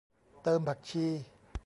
[0.43, 1.05] เติมผักชี